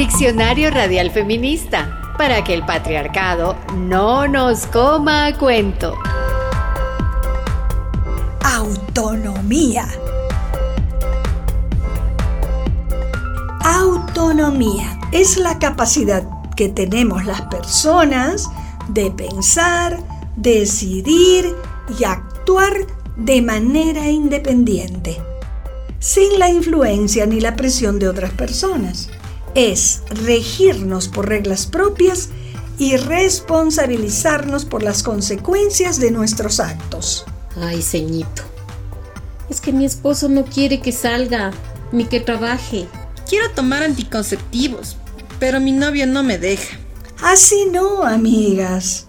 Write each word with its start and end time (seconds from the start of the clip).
Diccionario 0.00 0.70
Radial 0.70 1.10
Feminista, 1.10 2.14
para 2.16 2.42
que 2.42 2.54
el 2.54 2.64
patriarcado 2.64 3.54
no 3.76 4.26
nos 4.26 4.64
coma 4.64 5.26
a 5.26 5.36
cuento. 5.36 5.94
Autonomía. 8.42 9.86
Autonomía 13.62 14.98
es 15.12 15.36
la 15.36 15.58
capacidad 15.58 16.26
que 16.56 16.70
tenemos 16.70 17.26
las 17.26 17.42
personas 17.42 18.48
de 18.88 19.10
pensar, 19.10 19.98
decidir 20.34 21.54
y 21.98 22.04
actuar 22.04 22.72
de 23.16 23.42
manera 23.42 24.08
independiente, 24.08 25.20
sin 25.98 26.38
la 26.38 26.48
influencia 26.48 27.26
ni 27.26 27.38
la 27.38 27.54
presión 27.54 27.98
de 27.98 28.08
otras 28.08 28.32
personas. 28.32 29.10
Es 29.54 30.02
regirnos 30.10 31.08
por 31.08 31.28
reglas 31.28 31.66
propias 31.66 32.28
y 32.78 32.96
responsabilizarnos 32.96 34.64
por 34.64 34.82
las 34.82 35.02
consecuencias 35.02 36.00
de 36.00 36.10
nuestros 36.10 36.60
actos. 36.60 37.26
Ay, 37.56 37.82
ceñito. 37.82 38.42
Es 39.48 39.60
que 39.60 39.72
mi 39.72 39.84
esposo 39.84 40.28
no 40.28 40.44
quiere 40.44 40.80
que 40.80 40.92
salga 40.92 41.50
ni 41.92 42.04
que 42.04 42.20
trabaje. 42.20 42.86
Quiero 43.28 43.50
tomar 43.50 43.82
anticonceptivos, 43.82 44.96
pero 45.38 45.60
mi 45.60 45.72
novio 45.72 46.06
no 46.06 46.22
me 46.22 46.38
deja. 46.38 46.78
Así 47.22 47.66
no, 47.70 48.04
amigas. 48.04 49.06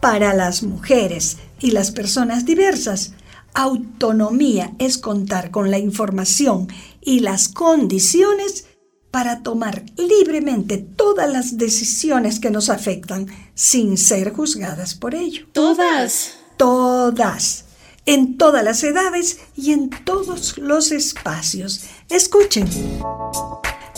Para 0.00 0.34
las 0.34 0.62
mujeres 0.62 1.38
y 1.58 1.70
las 1.70 1.90
personas 1.90 2.44
diversas, 2.44 3.14
autonomía 3.54 4.72
es 4.78 4.98
contar 4.98 5.50
con 5.50 5.70
la 5.70 5.78
información 5.78 6.68
y 7.00 7.20
las 7.20 7.48
condiciones 7.48 8.66
para 9.14 9.44
tomar 9.44 9.84
libremente 9.96 10.76
todas 10.76 11.30
las 11.30 11.56
decisiones 11.56 12.40
que 12.40 12.50
nos 12.50 12.68
afectan 12.68 13.28
sin 13.54 13.96
ser 13.96 14.32
juzgadas 14.32 14.96
por 14.96 15.14
ello. 15.14 15.46
Todas. 15.52 16.32
Todas. 16.56 17.64
En 18.06 18.36
todas 18.36 18.64
las 18.64 18.82
edades 18.82 19.38
y 19.54 19.70
en 19.70 19.88
todos 19.88 20.58
los 20.58 20.90
espacios. 20.90 21.82
Escuchen. 22.08 22.68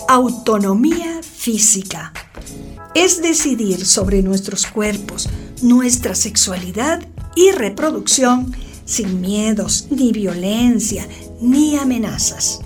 Autonomía 0.07 1.23
física 1.23 2.13
es 2.95 3.23
decidir 3.23 3.87
sobre 3.87 4.21
nuestros 4.21 4.67
cuerpos, 4.67 5.31
nuestra 5.63 6.15
sexualidad 6.15 7.03
y 7.35 7.53
reproducción 7.53 8.55
sin 8.85 9.23
miedos, 9.23 9.87
ni 9.89 10.13
violencia, 10.13 11.09
ni 11.41 11.79
amenazas. 11.79 12.61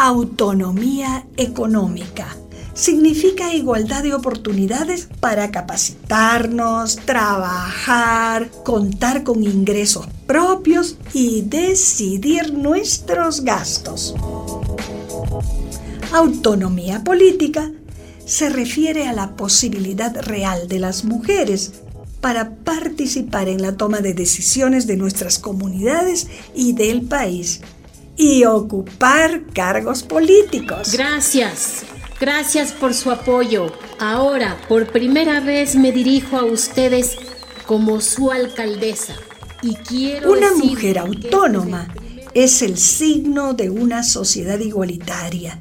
Autonomía 0.00 1.26
económica 1.36 2.36
significa 2.72 3.52
igualdad 3.52 4.04
de 4.04 4.14
oportunidades 4.14 5.08
para 5.18 5.50
capacitarnos, 5.50 6.94
trabajar, 7.04 8.48
contar 8.62 9.24
con 9.24 9.42
ingresos 9.42 10.06
propios 10.28 10.98
y 11.12 11.42
decidir 11.42 12.54
nuestros 12.54 13.40
gastos. 13.40 14.14
Autonomía 16.12 17.02
política 17.02 17.72
se 18.24 18.50
refiere 18.50 19.08
a 19.08 19.12
la 19.12 19.34
posibilidad 19.34 20.14
real 20.22 20.68
de 20.68 20.78
las 20.78 21.02
mujeres 21.02 21.72
para 22.20 22.54
participar 22.54 23.48
en 23.48 23.62
la 23.62 23.76
toma 23.76 23.98
de 23.98 24.14
decisiones 24.14 24.86
de 24.86 24.96
nuestras 24.96 25.40
comunidades 25.40 26.28
y 26.54 26.74
del 26.74 27.02
país 27.02 27.62
y 28.18 28.44
ocupar 28.44 29.44
cargos 29.54 30.02
políticos. 30.02 30.92
Gracias, 30.92 31.84
gracias 32.20 32.72
por 32.72 32.92
su 32.92 33.12
apoyo. 33.12 33.72
Ahora, 34.00 34.60
por 34.68 34.88
primera 34.88 35.40
vez 35.40 35.76
me 35.76 35.92
dirijo 35.92 36.36
a 36.36 36.44
ustedes 36.44 37.16
como 37.64 38.00
su 38.00 38.32
alcaldesa 38.32 39.14
y 39.62 39.76
quiero... 39.76 40.32
Una 40.32 40.52
mujer 40.52 40.98
autónoma 40.98 41.94
es 42.34 42.60
el 42.62 42.76
signo 42.76 43.54
de 43.54 43.70
una 43.70 44.02
sociedad 44.02 44.58
igualitaria 44.58 45.60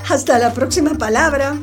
Hasta 0.08 0.40
la 0.40 0.52
próxima 0.52 0.94
palabra. 0.94 1.56